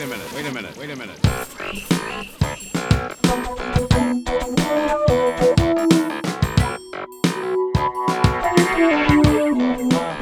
[0.00, 0.34] Wait a minute.
[0.34, 0.78] Wait a minute.
[0.78, 1.20] Wait a minute.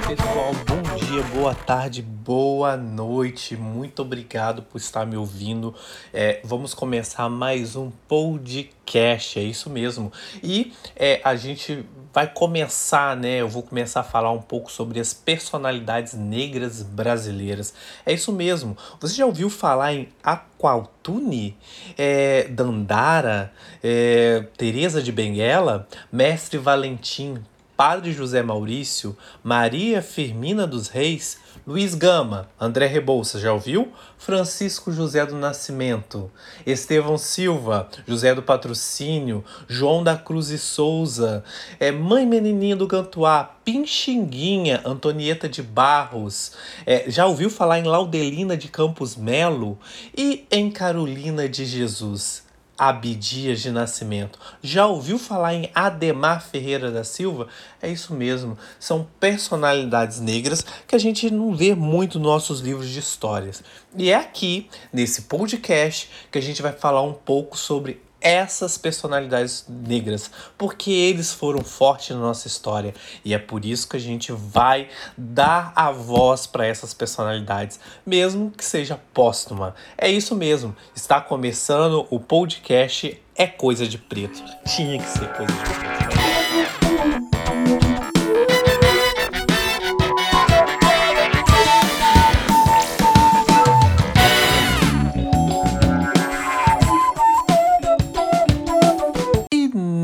[0.09, 3.57] Pessoal, bom dia, boa tarde, boa noite.
[3.57, 5.73] Muito obrigado por estar me ouvindo.
[6.13, 10.13] É, vamos começar mais um podcast, é isso mesmo.
[10.43, 13.41] E é, a gente vai começar, né?
[13.41, 17.75] Eu vou começar a falar um pouco sobre as personalidades negras brasileiras.
[18.05, 18.77] É isso mesmo.
[19.01, 21.57] Você já ouviu falar em Aqualtune,
[21.97, 23.53] é, Dandara,
[23.83, 27.39] é, Teresa de Benguela, Mestre Valentim,
[27.77, 31.39] Padre José Maurício, Maria Firmina dos Reis,
[31.69, 33.93] Luiz Gama, André Rebouças, já ouviu?
[34.17, 36.31] Francisco José do Nascimento,
[36.65, 41.45] Estevão Silva, José do Patrocínio, João da Cruz e Souza,
[41.79, 46.53] é, Mãe Menininha do Gantuá, Pinxinguinha, Antonieta de Barros,
[46.87, 49.79] é, já ouviu falar em Laudelina de Campos Melo
[50.17, 52.48] e em Carolina de Jesus?
[52.79, 54.39] Abdias de Nascimento.
[54.63, 57.49] Já ouviu falar em Ademar Ferreira da Silva?
[57.83, 62.89] É isso mesmo, são personalidades negras que a gente não vê muito nos nossos livros
[62.89, 63.63] de histórias.
[63.97, 69.65] E é aqui, nesse podcast, que a gente vai falar um pouco sobre essas personalidades
[69.69, 74.33] negras, porque eles foram fortes na nossa história e é por isso que a gente
[74.33, 79.75] vai dar a voz para essas personalidades, mesmo que seja póstuma.
[79.97, 84.43] É isso mesmo, está começando o podcast É Coisa de Preto.
[84.67, 86.38] Tinha que ser coisa de preto.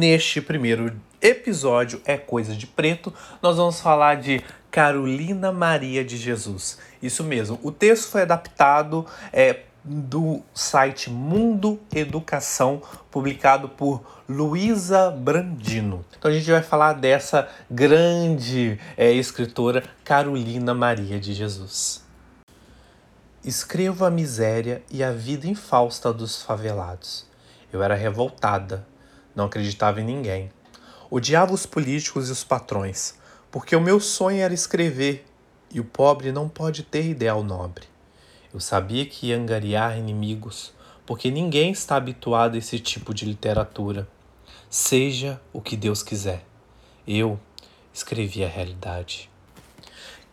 [0.04, 3.10] Neste primeiro episódio É Coisa de Preto,
[3.40, 6.78] nós vamos falar de Carolina Maria de Jesus.
[7.02, 16.04] Isso mesmo, o texto foi adaptado é, do site Mundo Educação, publicado por Luísa Brandino.
[16.18, 22.04] Então a gente vai falar dessa grande é, escritora Carolina Maria de Jesus.
[23.42, 27.26] Escrevo a miséria e a vida infausta dos favelados.
[27.72, 28.86] Eu era revoltada,
[29.34, 30.50] não acreditava em ninguém.
[31.10, 33.14] Odiava os políticos e os patrões,
[33.50, 35.26] porque o meu sonho era escrever
[35.70, 37.86] e o pobre não pode ter ideal nobre.
[38.52, 40.72] Eu sabia que ia angariar inimigos,
[41.04, 44.08] porque ninguém está habituado a esse tipo de literatura.
[44.70, 46.44] Seja o que Deus quiser.
[47.06, 47.38] Eu
[47.92, 49.30] escrevi a realidade.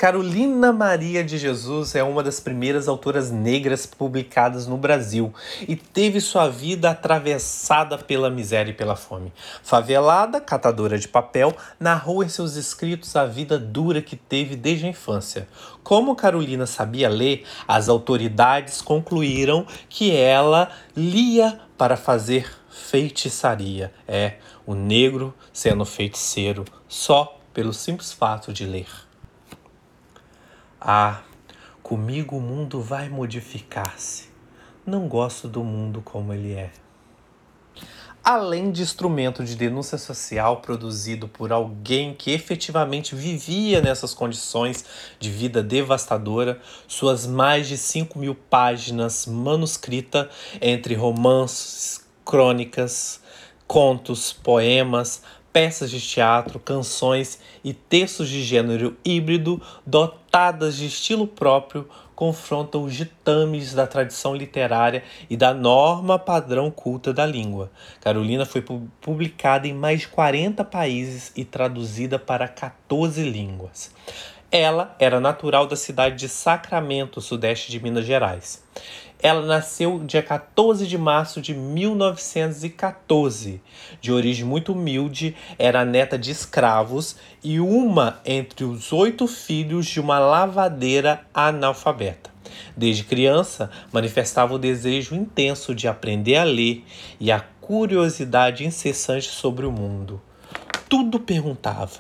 [0.02, 5.32] Carolina Maria de Jesus é uma das primeiras autoras negras publicadas no Brasil
[5.68, 9.32] e teve sua vida atravessada pela miséria e pela fome.
[9.62, 14.90] Favelada, catadora de papel, narrou em seus escritos a vida dura que teve desde a
[14.90, 15.48] infância.
[15.84, 23.94] Como Carolina sabia ler, as autoridades concluíram que ela lia para fazer feitiçaria.
[24.08, 29.11] É, o negro sendo feiticeiro só pelo simples fato de ler.
[30.84, 31.22] Ah,
[31.84, 34.30] comigo o mundo vai modificar-se.
[34.84, 36.72] Não gosto do mundo como ele é.
[38.24, 44.84] Além de instrumento de denúncia social produzido por alguém que efetivamente vivia nessas condições
[45.20, 53.22] de vida devastadora, suas mais de 5 mil páginas manuscrita entre romances, crônicas,
[53.68, 61.88] contos, poemas, peças de teatro, canções e textos de gênero híbrido dotadas de estilo próprio
[62.16, 67.72] confrontam os ditames da tradição literária e da norma padrão culta da língua.
[68.00, 68.64] Carolina foi
[69.02, 73.92] publicada em mais de 40 países e traduzida para 14 línguas.
[74.52, 78.64] Ela era natural da cidade de Sacramento, sudeste de Minas Gerais.
[79.24, 83.62] Ela nasceu dia 14 de março de 1914.
[84.02, 90.00] De origem muito humilde, era neta de escravos e uma entre os oito filhos de
[90.00, 92.32] uma lavadeira analfabeta.
[92.76, 96.84] Desde criança, manifestava o desejo intenso de aprender a ler
[97.20, 100.20] e a curiosidade incessante sobre o mundo.
[100.90, 102.00] Tudo perguntava,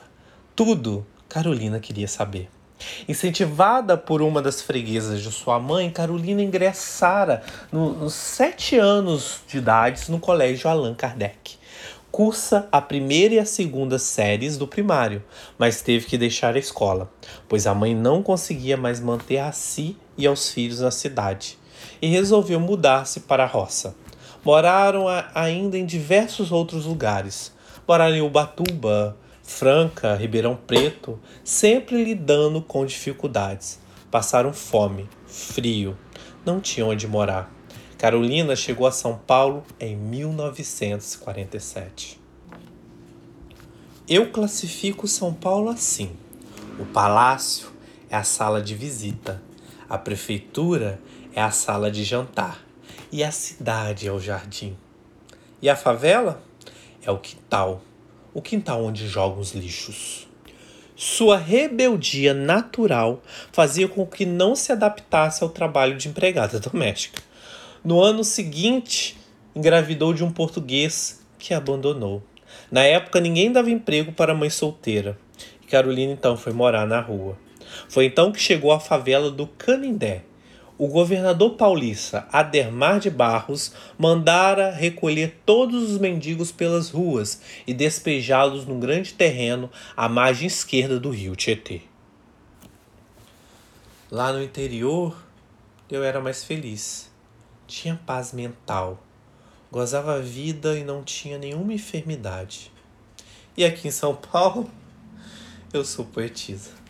[0.55, 2.49] tudo Carolina queria saber.
[3.07, 9.57] Incentivada por uma das freguesas de sua mãe, Carolina ingressara no, nos sete anos de
[9.57, 11.59] idade no colégio Allan Kardec.
[12.11, 15.23] Cursa a primeira e a segunda séries do primário,
[15.57, 17.09] mas teve que deixar a escola,
[17.47, 21.57] pois a mãe não conseguia mais manter a si e aos filhos na cidade,
[22.01, 23.95] e resolveu mudar-se para a roça.
[24.43, 25.05] Moraram
[25.35, 27.53] ainda em diversos outros lugares.
[27.87, 33.79] Moraram em Ubatuba, Franca, Ribeirão Preto, sempre lidando com dificuldades.
[34.09, 35.97] Passaram fome, frio,
[36.45, 37.51] não tinham onde morar.
[37.97, 42.19] Carolina chegou a São Paulo em 1947.
[44.09, 46.11] Eu classifico São Paulo assim:
[46.79, 47.71] o palácio
[48.09, 49.41] é a sala de visita,
[49.87, 50.99] a prefeitura
[51.33, 52.65] é a sala de jantar
[53.11, 54.75] e a cidade é o jardim.
[55.61, 56.41] E a favela
[57.03, 57.81] é o quintal,
[58.33, 60.27] o quintal onde jogam os lixos.
[60.95, 67.21] Sua rebeldia natural fazia com que não se adaptasse ao trabalho de empregada doméstica.
[67.83, 69.17] No ano seguinte,
[69.55, 72.21] engravidou de um português que abandonou.
[72.69, 75.17] Na época, ninguém dava emprego para mãe solteira.
[75.71, 77.37] Carolina então foi morar na rua.
[77.87, 80.23] Foi então que chegou à favela do Canindé.
[80.81, 88.65] O governador paulista Ademar de Barros mandara recolher todos os mendigos pelas ruas e despejá-los
[88.65, 91.83] num grande terreno à margem esquerda do rio Tietê.
[94.09, 95.15] Lá no interior,
[95.87, 97.11] eu era mais feliz.
[97.67, 99.03] Tinha paz mental.
[99.71, 102.71] Gozava a vida e não tinha nenhuma enfermidade.
[103.55, 104.67] E aqui em São Paulo,
[105.71, 106.80] eu sou poetisa.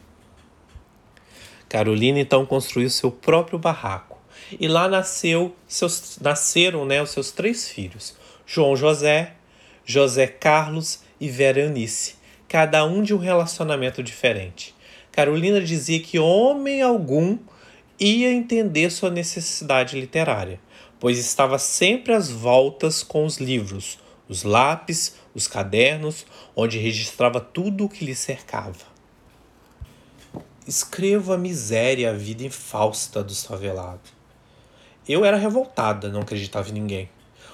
[1.72, 4.20] Carolina então construiu seu próprio barraco
[4.60, 8.14] e lá nasceu seus, nasceram né, os seus três filhos,
[8.46, 9.36] João José,
[9.86, 12.16] José Carlos e Vera Eunice,
[12.46, 14.76] cada um de um relacionamento diferente.
[15.14, 17.38] Carolina dizia que homem algum
[17.98, 20.60] ia entender sua necessidade literária,
[21.00, 23.98] pois estava sempre às voltas com os livros,
[24.28, 28.91] os lápis, os cadernos, onde registrava tudo o que lhe cercava.
[30.68, 34.14] Escrevo a miséria a vida infausta dos favelados.
[35.10, 37.10] Eu era revoltada, não acreditava em ninguém.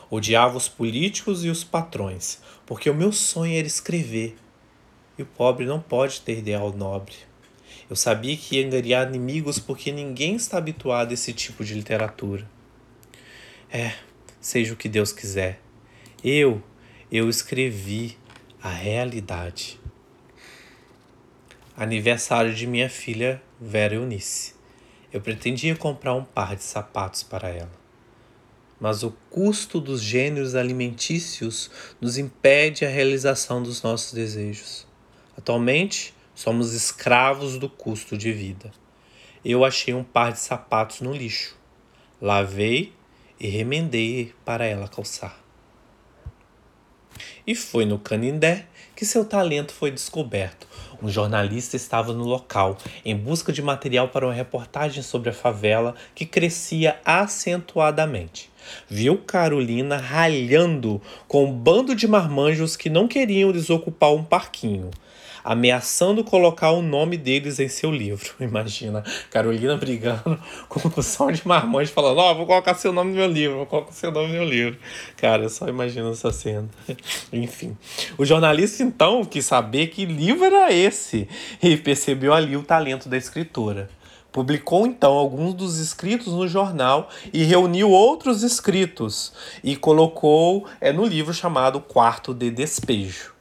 [0.09, 4.35] Odiava os políticos e os patrões, porque o meu sonho era escrever.
[5.17, 7.15] E o pobre não pode ter ideal nobre.
[7.89, 12.45] Eu sabia que ia angariar inimigos porque ninguém está habituado a esse tipo de literatura.
[13.71, 13.93] É,
[14.41, 15.61] seja o que Deus quiser.
[16.21, 16.61] Eu,
[17.09, 18.17] eu escrevi
[18.61, 19.79] a realidade
[21.77, 24.55] aniversário de minha filha Vera Eunice.
[25.13, 27.71] Eu pretendia comprar um par de sapatos para ela.
[28.79, 31.69] Mas o custo dos gêneros alimentícios
[32.01, 34.87] nos impede a realização dos nossos desejos.
[35.37, 38.71] Atualmente, somos escravos do custo de vida.
[39.45, 41.55] Eu achei um par de sapatos no lixo.
[42.19, 42.91] Lavei
[43.39, 45.46] e remendei para ela calçar.
[47.47, 50.67] E foi no Canindé que seu talento foi descoberto.
[51.01, 55.95] Um jornalista estava no local em busca de material para uma reportagem sobre a favela
[56.13, 58.49] que crescia acentuadamente.
[58.89, 64.91] Viu Carolina ralhando com um bando de marmanjos que não queriam desocupar um parquinho
[65.47, 68.31] ameaçando colocar o nome deles em seu livro.
[68.37, 69.01] Imagina,
[69.31, 73.17] Carolina brigando com o som de marmanjos falando: Ó, oh, vou colocar seu nome no
[73.17, 74.77] meu livro, vou colocar seu nome no meu livro.
[75.15, 76.67] Cara, eu só imagino essa cena.
[77.31, 77.77] Enfim.
[78.17, 81.29] O jornalista então quis saber que livro era esse
[81.63, 83.89] e percebeu ali o talento da escritora.
[84.33, 89.31] Publicou então alguns dos escritos no jornal e reuniu outros escritos
[89.63, 93.36] e colocou é, no livro chamado Quarto de Despejo.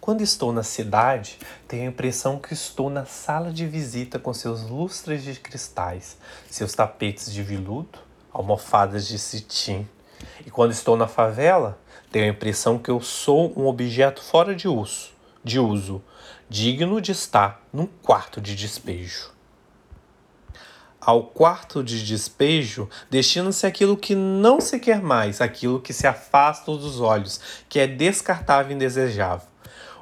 [0.00, 1.38] Quando estou na cidade,
[1.68, 6.16] tenho a impressão que estou na sala de visita com seus lustres de cristais,
[6.48, 7.98] seus tapetes de viludo,
[8.32, 9.86] almofadas de cetim.
[10.46, 11.78] E quando estou na favela,
[12.10, 15.10] tenho a impressão que eu sou um objeto fora de uso,
[15.44, 16.02] de uso,
[16.48, 19.30] digno de estar num quarto de despejo.
[20.98, 26.72] Ao quarto de despejo destina-se aquilo que não se quer mais, aquilo que se afasta
[26.72, 27.38] dos olhos,
[27.68, 29.49] que é descartável e indesejável.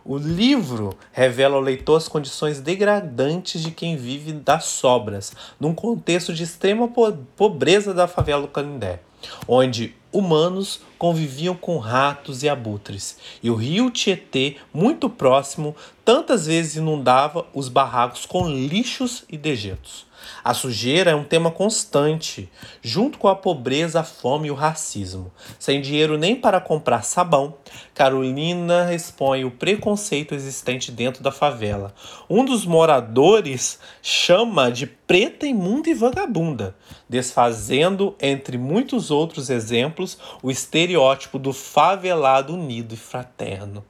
[0.09, 6.33] O livro revela ao leitor as condições degradantes de quem vive das sobras, num contexto
[6.33, 6.91] de extrema
[7.37, 9.00] pobreza da favela do Canindé,
[9.47, 16.77] onde humanos conviviam com ratos e abutres, e o rio Tietê, muito próximo, tantas vezes
[16.77, 20.09] inundava os barracos com lixos e dejetos.
[20.43, 22.50] A sujeira é um tema constante,
[22.83, 25.33] junto com a pobreza, a fome e o racismo.
[25.59, 27.55] Sem dinheiro nem para comprar sabão,
[27.99, 31.93] Carolina expõe o preconceito existente dentro da favela.
[32.31, 36.76] Um dos moradores chama de preta, imunda e vagabunda,
[37.09, 43.85] desfazendo, entre muitos outros exemplos, o estereótipo do favelado unido e fraterno.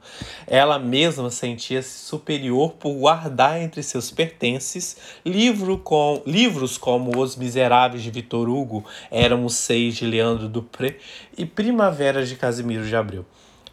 [0.47, 8.01] Ela mesma sentia-se superior por guardar entre seus pertences livro com, livros como Os Miseráveis
[8.01, 10.97] de Vitor Hugo, Éramos Seis de Leandro Dupré
[11.37, 13.23] e Primavera de Casimiro de Abreu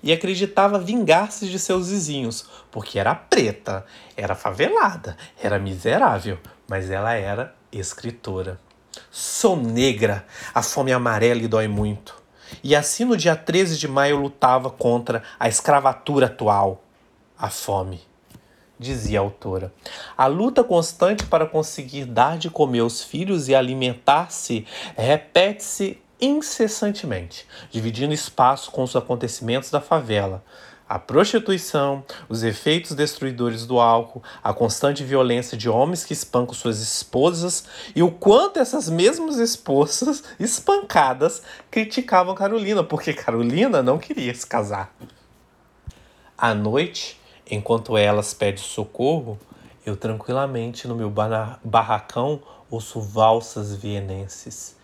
[0.06, 3.84] e acreditava vingar-se de seus vizinhos, porque era preta,
[4.16, 8.60] era favelada, era miserável, mas ela era escritora.
[9.10, 12.14] Sou negra, a fome amarela e dói muito.
[12.62, 16.84] E assim no dia 13 de maio lutava contra a escravatura atual,
[17.36, 18.00] a fome.
[18.78, 19.74] Dizia a autora.
[20.16, 24.64] A luta constante para conseguir dar de comer aos filhos e alimentar-se
[24.96, 30.42] repete-se incessantemente, dividindo espaço com os acontecimentos da favela,
[30.88, 36.80] a prostituição, os efeitos destruidores do álcool, a constante violência de homens que espancam suas
[36.80, 44.46] esposas e o quanto essas mesmas esposas espancadas criticavam Carolina, porque Carolina não queria se
[44.46, 44.94] casar.
[46.38, 47.20] À noite,
[47.50, 49.38] enquanto elas pedem socorro,
[49.84, 51.12] eu tranquilamente no meu
[51.64, 54.75] barracão ouço valsas vienenses.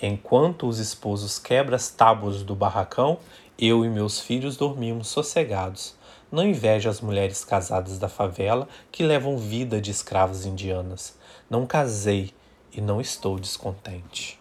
[0.00, 3.18] Enquanto os esposos quebram as tábuas do barracão,
[3.58, 5.94] eu e meus filhos dormimos sossegados.
[6.30, 11.16] Não invejo as mulheres casadas da favela que levam vida de escravas indianas.
[11.48, 12.34] Não casei
[12.72, 14.38] e não estou descontente.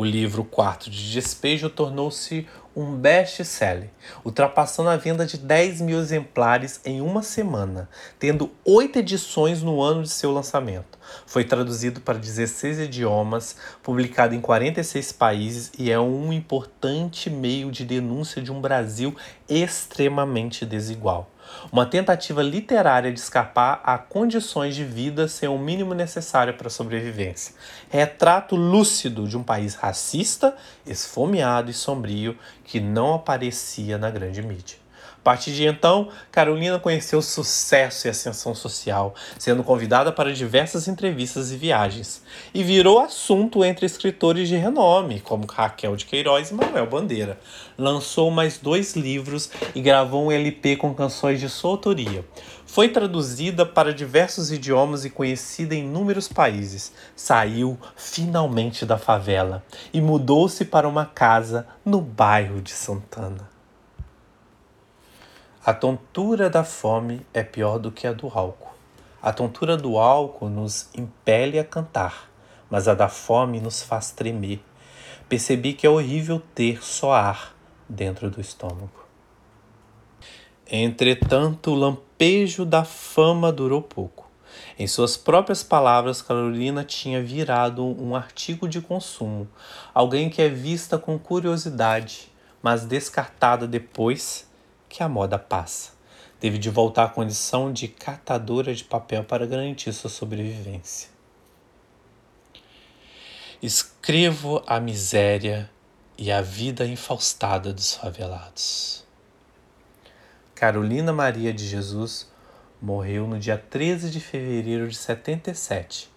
[0.00, 3.90] O livro Quarto de Despejo tornou-se um best-seller,
[4.24, 10.04] ultrapassando a venda de 10 mil exemplares em uma semana, tendo oito edições no ano
[10.04, 10.96] de seu lançamento.
[11.26, 17.84] Foi traduzido para 16 idiomas, publicado em 46 países e é um importante meio de
[17.84, 19.16] denúncia de um Brasil
[19.48, 21.28] extremamente desigual.
[21.70, 26.70] Uma tentativa literária de escapar a condições de vida sem o mínimo necessário para a
[26.70, 27.54] sobrevivência.
[27.90, 34.87] Retrato lúcido de um país racista, esfomeado e sombrio que não aparecia na grande mídia.
[35.28, 41.52] A partir de então, Carolina conheceu sucesso e ascensão social, sendo convidada para diversas entrevistas
[41.52, 42.22] e viagens,
[42.54, 47.38] e virou assunto entre escritores de renome, como Raquel de Queiroz e Manuel Bandeira.
[47.76, 52.24] Lançou mais dois livros e gravou um LP com canções de sua autoria.
[52.64, 56.90] Foi traduzida para diversos idiomas e conhecida em inúmeros países.
[57.14, 63.57] Saiu finalmente da favela e mudou-se para uma casa no bairro de Santana.
[65.68, 68.72] A tontura da fome é pior do que a do álcool.
[69.20, 72.30] A tontura do álcool nos impele a cantar,
[72.70, 74.62] mas a da fome nos faz tremer.
[75.28, 77.54] Percebi que é horrível ter só ar
[77.86, 79.04] dentro do estômago.
[80.66, 84.26] Entretanto, o lampejo da fama durou pouco.
[84.78, 89.46] Em suas próprias palavras, Carolina tinha virado um artigo de consumo,
[89.92, 92.32] alguém que é vista com curiosidade,
[92.62, 94.47] mas descartada depois
[94.88, 95.92] que a moda passa.
[96.40, 101.10] Teve de voltar à condição de catadora de papel para garantir sua sobrevivência.
[103.60, 105.68] Escrevo a miséria
[106.16, 109.04] e a vida infaustada dos favelados.
[110.54, 112.30] Carolina Maria de Jesus
[112.80, 116.08] morreu no dia 13 de fevereiro de 77,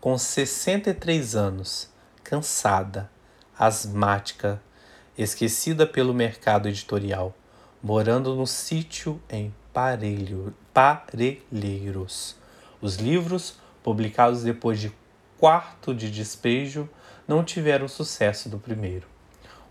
[0.00, 1.88] com 63 anos,
[2.24, 3.10] cansada,
[3.56, 4.60] asmática,
[5.16, 7.34] esquecida pelo mercado editorial
[7.82, 12.36] morando no sítio em Parelho, Parelheiros.
[12.80, 14.92] Os livros, publicados depois de
[15.38, 16.88] Quarto de Despejo,
[17.26, 19.06] não tiveram sucesso do primeiro.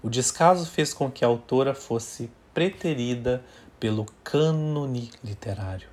[0.02, 3.44] O descaso fez com que a autora fosse preterida
[3.80, 5.90] pelo cânone literário,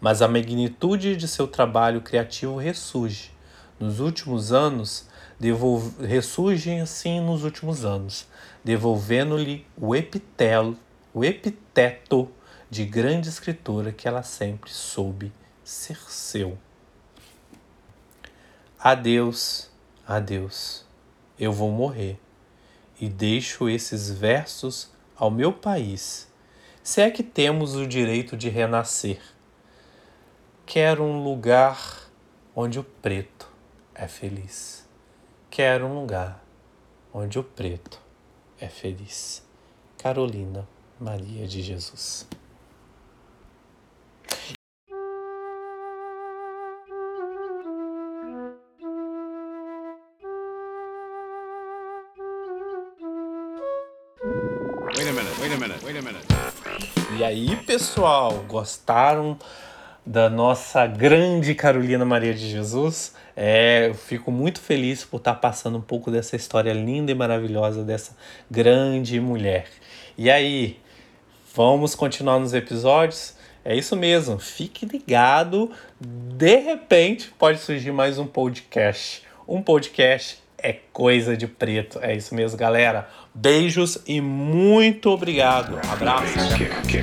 [0.00, 3.32] mas a magnitude de seu trabalho criativo ressurge.
[3.78, 5.08] Nos últimos anos,
[6.00, 8.26] ressurgem assim nos últimos anos,
[8.64, 10.78] devolvendo-lhe o epitelo
[11.16, 12.30] o epiteto
[12.68, 15.32] de grande escritora que ela sempre soube
[15.64, 16.58] ser seu.
[18.78, 19.70] Adeus,
[20.06, 20.84] adeus,
[21.38, 22.20] eu vou morrer
[23.00, 26.30] e deixo esses versos ao meu país,
[26.82, 29.22] se é que temos o direito de renascer.
[30.66, 32.10] Quero um lugar
[32.54, 33.50] onde o preto
[33.94, 34.86] é feliz.
[35.48, 36.44] Quero um lugar
[37.10, 38.02] onde o preto
[38.60, 39.42] é feliz.
[39.96, 40.68] Carolina
[40.98, 42.26] Maria de Jesus.
[54.96, 56.26] Wait a minute, wait a minute, wait a minute.
[57.18, 59.38] E aí, pessoal, gostaram
[60.04, 63.14] da nossa grande Carolina Maria de Jesus?
[63.36, 67.84] É, eu fico muito feliz por estar passando um pouco dessa história linda e maravilhosa
[67.84, 68.16] dessa
[68.50, 69.66] grande mulher.
[70.16, 70.78] E aí,
[71.56, 73.34] Vamos continuar nos episódios?
[73.64, 75.70] É isso mesmo, fique ligado.
[75.98, 79.22] De repente pode surgir mais um podcast.
[79.48, 81.98] Um podcast é coisa de preto.
[82.02, 83.08] É isso mesmo, galera.
[83.34, 85.80] Beijos e muito obrigado.
[85.90, 86.34] Abraço.
[86.58, 87.02] Kick,